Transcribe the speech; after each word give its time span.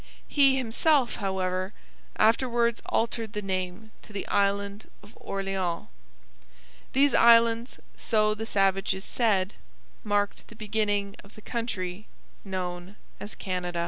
He 0.27 0.57
himself, 0.57 1.17
however, 1.17 1.73
afterwards 2.15 2.81
altered 2.87 3.33
the 3.33 3.41
name 3.43 3.91
to 4.01 4.11
the 4.11 4.27
Island 4.29 4.89
of 5.03 5.15
Orleans. 5.21 5.89
These 6.93 7.13
islands, 7.13 7.79
so 7.95 8.33
the 8.33 8.47
savages 8.47 9.05
said, 9.05 9.53
marked 10.03 10.47
the 10.47 10.55
beginning 10.55 11.17
of 11.23 11.35
the 11.35 11.41
country 11.43 12.07
known 12.43 12.95
as 13.19 13.35
Canada. 13.35 13.79